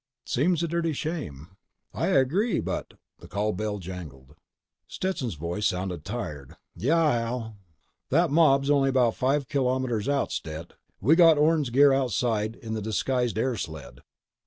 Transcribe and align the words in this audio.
"Seems 0.25 0.63
a 0.63 0.67
dirty 0.67 0.93
shame." 0.93 1.49
"I 1.93 2.07
agree, 2.07 2.59
but—" 2.59 2.95
The 3.19 3.27
call 3.27 3.53
bell 3.53 3.77
jangled. 3.77 4.33
Stetson's 4.87 5.35
voice 5.35 5.67
sounded 5.67 6.03
tired: 6.03 6.55
"Yeah, 6.75 7.19
Hal?" 7.19 7.57
"That 8.09 8.31
mob's 8.31 8.71
only 8.71 8.89
about 8.89 9.13
five 9.13 9.47
kilometers 9.47 10.09
out, 10.09 10.31
Stet. 10.31 10.73
We've 11.01 11.17
got 11.19 11.37
Orne's 11.37 11.69
gear 11.69 11.93
outside 11.93 12.55
in 12.55 12.73
the 12.73 12.81
disguised 12.81 13.37
air 13.37 13.55
sled." 13.55 14.01